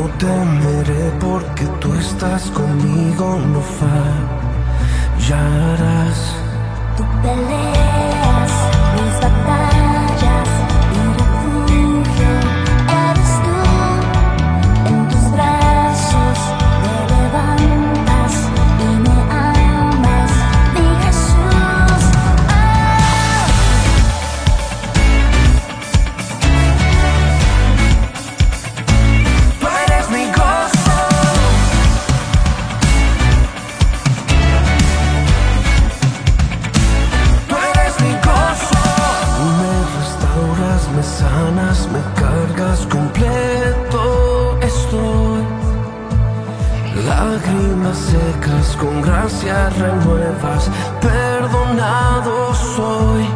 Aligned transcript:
No 0.00 0.08
temeré 0.16 1.12
porque 1.20 1.64
tú 1.80 1.92
estás 1.94 2.50
conmigo, 2.50 3.38
no 3.52 3.60
fallarás. 5.20 6.18
Tú 6.96 7.04
peleas 7.22 8.19
Lágrimas 47.06 47.96
secas 47.96 48.76
con 48.76 49.00
gracia 49.00 49.70
renuevas. 49.70 50.70
Perdonado 51.00 52.54
soy. 52.54 53.26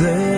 ¿De 0.00 0.29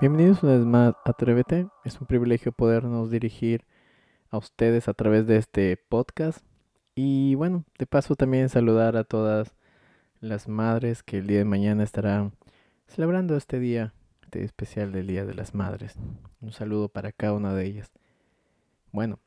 Bienvenidos 0.00 0.42
una 0.42 0.56
vez 0.56 0.64
más 0.64 0.94
a 1.04 1.10
Atrévete. 1.10 1.68
Es 1.84 2.00
un 2.00 2.06
privilegio 2.06 2.52
podernos 2.52 3.10
dirigir 3.10 3.66
a 4.30 4.38
ustedes 4.38 4.88
a 4.88 4.94
través 4.94 5.26
de 5.26 5.36
este 5.36 5.76
podcast. 5.76 6.42
Y 6.94 7.34
bueno, 7.34 7.64
de 7.78 7.84
paso 7.84 8.16
también 8.16 8.48
saludar 8.48 8.96
a 8.96 9.04
todas 9.04 9.54
las 10.20 10.48
madres 10.48 11.02
que 11.02 11.18
el 11.18 11.26
día 11.26 11.36
de 11.36 11.44
mañana 11.44 11.84
estarán 11.84 12.32
celebrando 12.86 13.36
este 13.36 13.58
día 13.58 13.92
este 14.22 14.42
especial 14.42 14.90
del 14.90 15.06
Día 15.06 15.26
de 15.26 15.34
las 15.34 15.54
Madres. 15.54 15.96
Un 16.40 16.52
saludo 16.52 16.88
para 16.88 17.12
cada 17.12 17.34
una 17.34 17.52
de 17.52 17.66
ellas. 17.66 17.90
Bueno, 18.92 19.18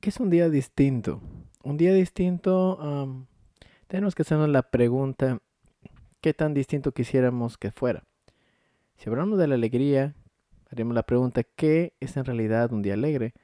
¿qué 0.00 0.10
es 0.10 0.18
un 0.18 0.28
día 0.28 0.50
distinto? 0.50 1.20
Un 1.62 1.76
día 1.76 1.94
distinto, 1.94 3.26
tenemos 3.86 4.16
que 4.16 4.22
hacernos 4.22 4.48
la 4.48 4.62
pregunta, 4.62 5.38
¿qué 6.20 6.34
tan 6.34 6.52
distinto 6.52 6.90
quisiéramos 6.90 7.56
que 7.58 7.70
fuera? 7.70 8.02
Si 8.96 9.10
hablamos 9.10 9.38
de 9.38 9.46
la 9.46 9.56
alegría, 9.56 10.14
haremos 10.70 10.94
la 10.94 11.02
pregunta, 11.02 11.42
¿qué 11.42 11.92
es 12.00 12.16
en 12.16 12.24
realidad 12.24 12.72
un 12.72 12.82
día 12.82 12.94
alegre? 12.94 13.34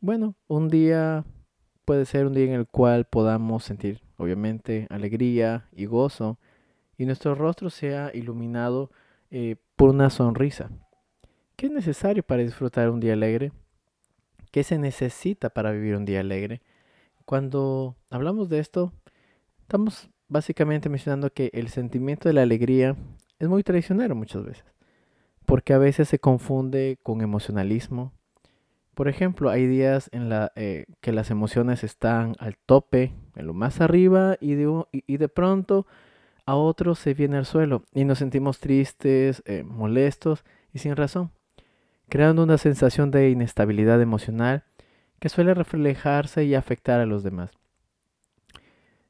Bueno, 0.00 0.36
un 0.46 0.68
día 0.68 1.24
puede 1.84 2.06
ser 2.06 2.26
un 2.26 2.34
día 2.34 2.44
en 2.44 2.52
el 2.52 2.66
cual 2.66 3.04
podamos 3.04 3.64
sentir, 3.64 4.00
obviamente, 4.16 4.86
alegría 4.90 5.68
y 5.72 5.86
gozo, 5.86 6.38
y 6.96 7.04
nuestro 7.04 7.34
rostro 7.34 7.68
sea 7.68 8.12
iluminado 8.14 8.90
eh, 9.30 9.56
por 9.74 9.90
una 9.90 10.08
sonrisa. 10.10 10.70
¿Qué 11.56 11.66
es 11.66 11.72
necesario 11.72 12.22
para 12.22 12.42
disfrutar 12.42 12.90
un 12.90 13.00
día 13.00 13.14
alegre? 13.14 13.52
¿Qué 14.52 14.62
se 14.62 14.78
necesita 14.78 15.50
para 15.50 15.72
vivir 15.72 15.96
un 15.96 16.04
día 16.04 16.20
alegre? 16.20 16.62
Cuando 17.24 17.96
hablamos 18.08 18.48
de 18.48 18.60
esto, 18.60 18.92
estamos 19.62 20.10
básicamente 20.28 20.88
mencionando 20.88 21.30
que 21.30 21.50
el 21.54 21.68
sentimiento 21.68 22.28
de 22.28 22.34
la 22.34 22.42
alegría 22.42 22.96
es 23.38 23.48
muy 23.48 23.62
traicionero 23.62 24.14
muchas 24.14 24.44
veces, 24.44 24.64
porque 25.46 25.72
a 25.72 25.78
veces 25.78 26.08
se 26.08 26.18
confunde 26.18 26.98
con 27.02 27.20
emocionalismo. 27.20 28.12
Por 28.94 29.08
ejemplo, 29.08 29.50
hay 29.50 29.66
días 29.66 30.08
en 30.12 30.28
la 30.28 30.52
eh, 30.54 30.86
que 31.00 31.12
las 31.12 31.30
emociones 31.30 31.82
están 31.82 32.34
al 32.38 32.56
tope, 32.56 33.12
en 33.34 33.46
lo 33.46 33.54
más 33.54 33.80
arriba, 33.80 34.36
y 34.40 34.54
de, 34.54 34.84
y 34.92 35.16
de 35.16 35.28
pronto 35.28 35.86
a 36.46 36.54
otros 36.54 36.98
se 36.98 37.14
viene 37.14 37.38
al 37.38 37.46
suelo 37.46 37.84
y 37.92 38.04
nos 38.04 38.18
sentimos 38.18 38.60
tristes, 38.60 39.42
eh, 39.46 39.64
molestos 39.64 40.44
y 40.72 40.78
sin 40.78 40.94
razón, 40.94 41.30
creando 42.08 42.42
una 42.42 42.58
sensación 42.58 43.10
de 43.10 43.30
inestabilidad 43.30 44.00
emocional 44.00 44.64
que 45.18 45.28
suele 45.28 45.54
reflejarse 45.54 46.44
y 46.44 46.54
afectar 46.54 47.00
a 47.00 47.06
los 47.06 47.22
demás. 47.22 47.50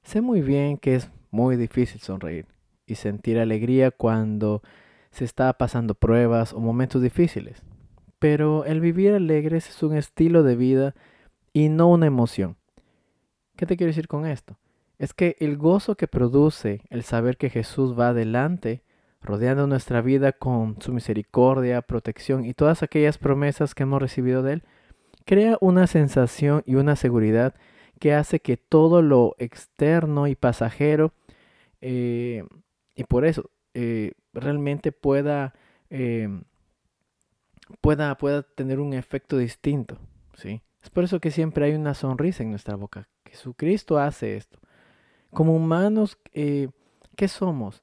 Sé 0.02 0.20
muy 0.20 0.42
bien 0.42 0.78
que 0.78 0.94
es 0.94 1.10
muy 1.30 1.56
difícil 1.56 2.00
sonreír 2.00 2.53
y 2.86 2.96
sentir 2.96 3.38
alegría 3.38 3.90
cuando 3.90 4.62
se 5.10 5.24
está 5.24 5.52
pasando 5.54 5.94
pruebas 5.94 6.52
o 6.52 6.60
momentos 6.60 7.02
difíciles. 7.02 7.62
Pero 8.18 8.64
el 8.64 8.80
vivir 8.80 9.12
alegres 9.14 9.68
es 9.68 9.82
un 9.82 9.96
estilo 9.96 10.42
de 10.42 10.56
vida 10.56 10.94
y 11.52 11.68
no 11.68 11.88
una 11.88 12.06
emoción. 12.06 12.56
¿Qué 13.56 13.66
te 13.66 13.76
quiero 13.76 13.90
decir 13.90 14.08
con 14.08 14.26
esto? 14.26 14.58
Es 14.98 15.14
que 15.14 15.36
el 15.40 15.56
gozo 15.56 15.96
que 15.96 16.08
produce 16.08 16.82
el 16.90 17.02
saber 17.02 17.36
que 17.36 17.50
Jesús 17.50 17.98
va 17.98 18.08
adelante 18.08 18.82
rodeando 19.24 19.66
nuestra 19.66 20.02
vida 20.02 20.32
con 20.32 20.80
su 20.80 20.92
misericordia, 20.92 21.82
protección 21.82 22.44
y 22.44 22.52
todas 22.52 22.82
aquellas 22.82 23.18
promesas 23.18 23.74
que 23.74 23.84
hemos 23.84 24.00
recibido 24.00 24.42
de 24.42 24.54
Él, 24.54 24.64
crea 25.24 25.56
una 25.60 25.86
sensación 25.86 26.62
y 26.66 26.74
una 26.74 26.94
seguridad 26.94 27.54
que 27.98 28.12
hace 28.12 28.40
que 28.40 28.56
todo 28.56 29.00
lo 29.00 29.34
externo 29.38 30.26
y 30.26 30.34
pasajero, 30.34 31.12
eh, 31.80 32.44
y 32.94 33.04
por 33.04 33.24
eso, 33.24 33.50
eh, 33.74 34.12
realmente 34.32 34.92
pueda, 34.92 35.54
eh, 35.90 36.28
pueda, 37.80 38.16
pueda 38.16 38.42
tener 38.42 38.80
un 38.80 38.94
efecto 38.94 39.38
distinto, 39.38 39.98
¿sí? 40.34 40.62
Es 40.82 40.90
por 40.90 41.04
eso 41.04 41.20
que 41.20 41.30
siempre 41.30 41.64
hay 41.66 41.74
una 41.74 41.94
sonrisa 41.94 42.42
en 42.42 42.50
nuestra 42.50 42.76
boca. 42.76 43.08
Jesucristo 43.24 43.98
hace 43.98 44.36
esto. 44.36 44.58
Como 45.30 45.56
humanos, 45.56 46.18
¿qué 46.32 47.28
somos? 47.28 47.82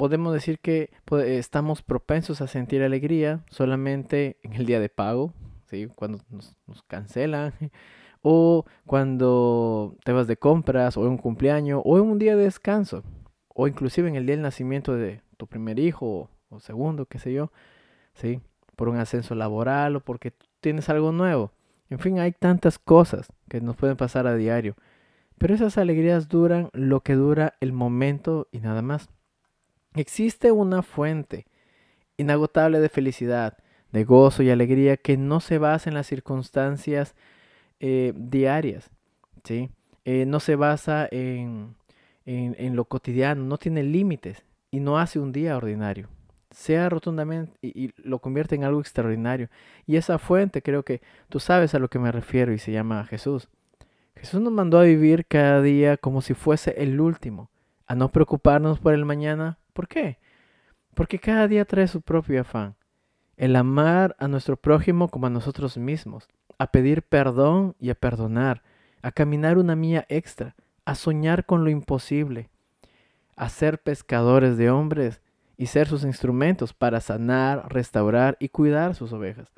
podemos 0.00 0.32
decir 0.32 0.60
que 0.60 0.88
estamos 1.26 1.82
propensos 1.82 2.40
a 2.40 2.46
sentir 2.46 2.82
alegría 2.82 3.44
solamente 3.50 4.38
en 4.42 4.54
el 4.54 4.64
día 4.64 4.80
de 4.80 4.88
pago, 4.88 5.34
¿sí? 5.66 5.88
cuando 5.94 6.20
nos, 6.30 6.56
nos, 6.66 6.82
cancelan, 6.84 7.52
o 8.22 8.64
cuando 8.86 9.94
te 10.02 10.12
vas 10.12 10.26
de 10.26 10.38
compras, 10.38 10.96
o 10.96 11.02
en 11.02 11.10
un 11.10 11.18
cumpleaños, 11.18 11.82
o 11.84 11.98
en 11.98 12.04
un 12.04 12.18
día 12.18 12.34
de 12.34 12.44
descanso, 12.44 13.04
o 13.60 13.68
inclusive 13.68 14.08
en 14.08 14.16
el 14.16 14.24
día 14.24 14.36
del 14.36 14.42
nacimiento 14.42 14.96
de 14.96 15.20
tu 15.36 15.46
primer 15.46 15.78
hijo 15.78 16.30
o, 16.48 16.60
segundo, 16.60 17.04
qué 17.04 17.18
sé 17.18 17.30
yo, 17.34 17.52
¿sí? 18.14 18.40
por 18.74 18.88
un 18.88 18.96
ascenso 18.96 19.34
laboral 19.34 19.96
o 19.96 20.00
porque 20.00 20.32
tienes 20.62 20.88
algo 20.88 21.12
nuevo. 21.12 21.52
En 21.90 21.98
fin, 21.98 22.20
hay 22.20 22.32
tantas 22.32 22.78
cosas 22.78 23.28
que 23.50 23.60
nos 23.60 23.76
pueden 23.76 23.98
pasar 23.98 24.26
a 24.26 24.34
diario. 24.34 24.76
Pero 25.36 25.54
esas 25.54 25.76
alegrías 25.76 26.30
duran 26.30 26.70
lo 26.72 27.00
que 27.00 27.12
dura 27.12 27.52
el 27.60 27.74
momento 27.74 28.48
y 28.50 28.60
nada 28.60 28.80
más. 28.80 29.10
Existe 29.94 30.52
una 30.52 30.80
fuente 30.82 31.44
inagotable 32.16 32.80
de 32.80 32.88
felicidad, 32.88 33.58
de 33.92 34.04
gozo 34.04 34.42
y 34.42 34.48
alegría 34.48 34.96
que 34.96 35.18
no 35.18 35.40
se 35.40 35.58
basa 35.58 35.90
en 35.90 35.94
las 35.94 36.06
circunstancias 36.06 37.14
eh, 37.78 38.14
diarias, 38.16 38.90
¿sí? 39.44 39.68
Eh, 40.06 40.24
no 40.24 40.40
se 40.40 40.56
basa 40.56 41.06
en, 41.10 41.74
en, 42.36 42.76
lo 42.76 42.84
cotidiano, 42.84 43.44
no 43.44 43.58
tiene 43.58 43.82
límites 43.82 44.44
y 44.70 44.80
no 44.80 44.98
hace 44.98 45.18
un 45.18 45.32
día 45.32 45.56
ordinario. 45.56 46.08
Sea 46.50 46.88
rotundamente 46.88 47.52
y, 47.62 47.84
y, 47.84 47.92
lo 47.96 48.18
convierte 48.18 48.56
en 48.56 48.64
algo 48.64 48.80
extraordinario. 48.80 49.48
Y 49.86 49.96
esa 49.96 50.18
fuente 50.18 50.62
creo 50.62 50.82
que 50.82 51.00
tú 51.28 51.40
sabes 51.40 51.74
a 51.74 51.78
lo 51.78 51.88
que 51.88 51.98
me 51.98 52.12
refiero 52.12 52.52
y 52.52 52.58
se 52.58 52.72
llama 52.72 53.04
Jesús. 53.04 53.48
Jesús 54.16 54.40
nos 54.40 54.52
mandó 54.52 54.78
a 54.78 54.84
vivir 54.84 55.26
cada 55.26 55.62
día 55.62 55.96
como 55.96 56.20
si 56.22 56.34
fuese 56.34 56.74
el 56.82 57.00
último, 57.00 57.50
a 57.86 57.94
no 57.94 58.10
preocuparnos 58.10 58.80
por 58.80 58.94
el 58.94 59.04
mañana, 59.04 59.60
¿Por 59.72 59.88
qué? 59.88 60.18
Porque 60.94 61.18
cada 61.18 61.48
día 61.48 61.64
trae 61.64 61.88
su 61.88 62.02
propio 62.02 62.40
afán. 62.42 62.74
El 63.36 63.56
amar 63.56 64.16
a 64.18 64.28
nuestro 64.28 64.56
prójimo 64.56 65.08
como 65.08 65.26
a 65.26 65.30
nosotros 65.30 65.78
mismos, 65.78 66.28
a 66.58 66.70
pedir 66.70 67.02
perdón 67.02 67.74
y 67.78 67.88
a 67.88 67.94
perdonar, 67.94 68.62
a 69.00 69.12
caminar 69.12 69.56
una 69.56 69.76
mía 69.76 70.04
extra, 70.10 70.54
a 70.84 70.94
soñar 70.94 71.46
con 71.46 71.64
lo 71.64 71.70
imposible, 71.70 72.48
a 73.36 73.48
ser 73.48 73.80
pescadores 73.80 74.56
de 74.56 74.70
hombres 74.70 75.20
y 75.56 75.66
ser 75.66 75.88
sus 75.88 76.04
instrumentos 76.04 76.72
para 76.72 77.00
sanar, 77.00 77.72
restaurar 77.72 78.36
y 78.40 78.48
cuidar 78.48 78.94
sus 78.94 79.12
ovejas. 79.12 79.48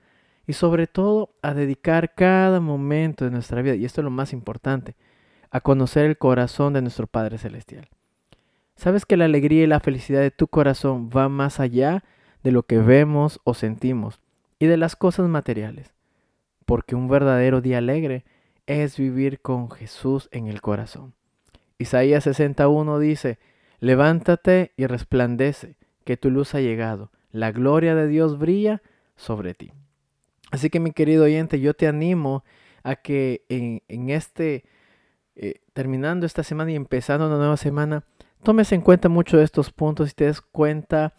Y 0.46 0.54
sobre 0.54 0.86
todo 0.86 1.30
a 1.42 1.54
dedicar 1.54 2.14
cada 2.14 2.60
momento 2.60 3.24
de 3.24 3.30
nuestra 3.30 3.62
vida, 3.62 3.76
y 3.76 3.84
esto 3.84 4.00
es 4.00 4.04
lo 4.04 4.10
más 4.10 4.32
importante, 4.32 4.96
a 5.50 5.60
conocer 5.60 6.06
el 6.06 6.19
corazón 6.19 6.72
de 6.72 6.82
nuestro 6.82 7.06
Padre 7.06 7.38
Celestial. 7.38 7.88
Sabes 8.74 9.06
que 9.06 9.16
la 9.16 9.26
alegría 9.26 9.64
y 9.64 9.66
la 9.66 9.80
felicidad 9.80 10.20
de 10.20 10.30
tu 10.30 10.48
corazón 10.48 11.10
va 11.14 11.28
más 11.28 11.60
allá 11.60 12.02
de 12.42 12.50
lo 12.50 12.64
que 12.64 12.78
vemos 12.78 13.40
o 13.44 13.54
sentimos 13.54 14.20
y 14.58 14.66
de 14.66 14.76
las 14.76 14.96
cosas 14.96 15.28
materiales, 15.28 15.92
porque 16.66 16.94
un 16.94 17.08
verdadero 17.08 17.60
día 17.60 17.78
alegre 17.78 18.24
es 18.66 18.96
vivir 18.96 19.40
con 19.40 19.70
Jesús 19.70 20.28
en 20.32 20.46
el 20.48 20.60
corazón. 20.60 21.14
Isaías 21.78 22.24
61 22.24 22.98
dice, 22.98 23.38
levántate 23.80 24.72
y 24.76 24.86
resplandece, 24.86 25.76
que 26.04 26.16
tu 26.16 26.30
luz 26.30 26.54
ha 26.54 26.60
llegado, 26.60 27.10
la 27.30 27.52
gloria 27.52 27.94
de 27.94 28.06
Dios 28.06 28.38
brilla 28.38 28.82
sobre 29.16 29.54
ti. 29.54 29.72
Así 30.50 30.70
que 30.70 30.80
mi 30.80 30.92
querido 30.92 31.24
oyente, 31.24 31.60
yo 31.60 31.74
te 31.74 31.88
animo 31.88 32.44
a 32.82 32.96
que 32.96 33.44
en, 33.48 34.10
este, 34.10 34.64
eh, 35.34 35.60
terminando 35.72 36.26
esta 36.26 36.42
semana 36.42 36.72
y 36.72 36.76
empezando 36.76 37.26
una 37.26 37.38
nueva 37.38 37.56
semana, 37.56 38.04
tomes 38.42 38.72
en 38.72 38.82
cuenta 38.82 39.08
mucho 39.08 39.38
de 39.38 39.44
estos 39.44 39.72
puntos 39.72 40.10
y 40.10 40.14
te 40.14 40.24
des 40.24 40.40
cuenta 40.40 41.14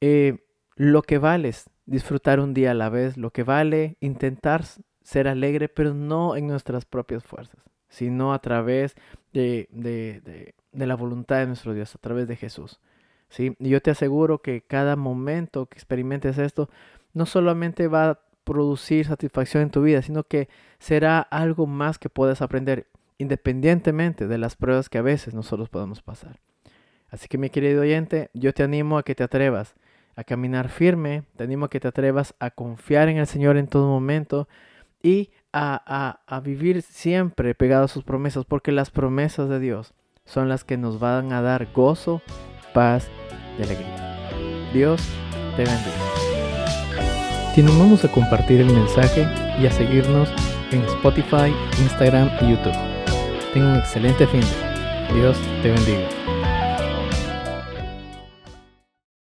eh, 0.00 0.44
lo 0.76 1.02
que 1.02 1.18
vale 1.18 1.52
disfrutar 1.86 2.38
un 2.38 2.54
día 2.54 2.72
a 2.72 2.74
la 2.74 2.90
vez, 2.90 3.16
lo 3.16 3.30
que 3.30 3.42
vale 3.42 3.96
intentar 4.00 4.64
ser 5.08 5.26
alegre, 5.26 5.70
pero 5.70 5.94
no 5.94 6.36
en 6.36 6.46
nuestras 6.46 6.84
propias 6.84 7.24
fuerzas, 7.24 7.58
sino 7.88 8.34
a 8.34 8.40
través 8.40 8.94
de, 9.32 9.66
de, 9.72 10.54
de, 10.70 10.86
la 10.86 10.96
voluntad 10.96 11.38
de 11.38 11.46
nuestro 11.46 11.72
Dios, 11.72 11.94
a 11.94 11.98
través 11.98 12.28
de 12.28 12.36
Jesús. 12.36 12.78
¿sí? 13.30 13.56
Y 13.58 13.70
yo 13.70 13.80
te 13.80 13.90
aseguro 13.90 14.42
que 14.42 14.60
cada 14.60 14.96
momento 14.96 15.64
que 15.64 15.78
experimentes 15.78 16.36
esto, 16.36 16.68
no 17.14 17.24
solamente 17.24 17.88
va 17.88 18.10
a 18.10 18.20
producir 18.44 19.06
satisfacción 19.06 19.62
en 19.62 19.70
tu 19.70 19.80
vida, 19.80 20.02
sino 20.02 20.24
que 20.24 20.50
será 20.78 21.20
algo 21.20 21.66
más 21.66 21.98
que 21.98 22.10
puedas 22.10 22.42
aprender, 22.42 22.86
independientemente 23.16 24.28
de 24.28 24.36
las 24.36 24.56
pruebas 24.56 24.90
que 24.90 24.98
a 24.98 25.02
veces 25.02 25.32
nosotros 25.32 25.70
podemos 25.70 26.02
pasar. 26.02 26.38
Así 27.08 27.28
que 27.28 27.38
mi 27.38 27.48
querido 27.48 27.80
oyente, 27.80 28.28
yo 28.34 28.52
te 28.52 28.62
animo 28.62 28.98
a 28.98 29.04
que 29.04 29.14
te 29.14 29.24
atrevas 29.24 29.74
a 30.16 30.24
caminar 30.24 30.68
firme, 30.68 31.22
te 31.38 31.44
animo 31.44 31.64
a 31.64 31.70
que 31.70 31.80
te 31.80 31.88
atrevas 31.88 32.34
a 32.40 32.50
confiar 32.50 33.08
en 33.08 33.16
el 33.16 33.26
Señor 33.26 33.56
en 33.56 33.68
todo 33.68 33.86
momento 33.86 34.48
y 35.02 35.30
a, 35.52 36.20
a, 36.26 36.40
vivir 36.40 36.82
siempre 36.82 37.54
pegado 37.54 37.84
a 37.84 37.88
sus 37.88 38.04
promesas, 38.04 38.44
porque 38.44 38.72
las 38.72 38.90
promesas 38.90 39.48
de 39.48 39.58
Dios 39.58 39.94
son 40.24 40.48
las 40.48 40.64
que 40.64 40.76
nos 40.76 41.00
van 41.00 41.32
a 41.32 41.42
dar 41.42 41.68
gozo, 41.72 42.22
paz 42.74 43.08
y 43.58 43.62
alegría. 43.62 44.70
Dios 44.72 45.02
te 45.56 45.64
bendiga. 45.64 46.08
Te 47.54 47.62
animamos 47.62 48.04
a 48.04 48.12
compartir 48.12 48.60
el 48.60 48.72
mensaje 48.72 49.26
y 49.60 49.66
a 49.66 49.70
seguirnos 49.70 50.28
en 50.70 50.82
Spotify, 50.82 51.52
Instagram 51.80 52.30
y 52.42 52.50
YouTube. 52.50 52.76
Tenga 53.52 53.72
un 53.72 53.78
excelente 53.78 54.26
fin. 54.26 54.42
Dios 55.14 55.36
te 55.62 55.70
bendiga. 55.70 56.37